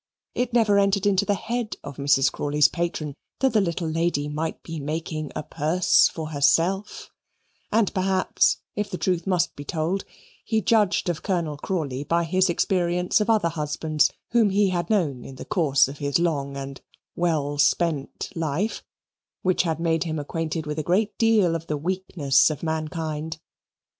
It 0.33 0.51
never 0.51 0.79
entered 0.79 1.05
into 1.05 1.25
the 1.25 1.35
head 1.35 1.75
of 1.83 1.97
Mrs. 1.97 2.31
Crawley's 2.31 2.67
patron 2.67 3.13
that 3.39 3.53
the 3.53 3.61
little 3.61 3.87
lady 3.87 4.27
might 4.27 4.63
be 4.63 4.79
making 4.79 5.31
a 5.35 5.43
purse 5.43 6.09
for 6.11 6.29
herself; 6.31 7.11
and, 7.71 7.93
perhaps, 7.93 8.57
if 8.75 8.89
the 8.89 8.97
truth 8.97 9.27
must 9.27 9.55
be 9.55 9.63
told, 9.63 10.03
he 10.43 10.59
judged 10.59 11.07
of 11.07 11.21
Colonel 11.21 11.55
Crawley 11.55 12.03
by 12.03 12.23
his 12.23 12.49
experience 12.49 13.21
of 13.21 13.29
other 13.29 13.49
husbands, 13.49 14.11
whom 14.31 14.49
he 14.49 14.69
had 14.69 14.89
known 14.89 15.23
in 15.23 15.35
the 15.35 15.45
course 15.45 15.87
of 15.87 15.99
the 15.99 16.11
long 16.19 16.57
and 16.57 16.81
well 17.15 17.59
spent 17.59 18.29
life 18.35 18.83
which 19.43 19.61
had 19.61 19.79
made 19.79 20.05
him 20.05 20.17
acquainted 20.17 20.65
with 20.65 20.79
a 20.79 20.83
great 20.83 21.15
deal 21.19 21.53
of 21.55 21.67
the 21.67 21.77
weakness 21.77 22.49
of 22.49 22.63
mankind. 22.63 23.37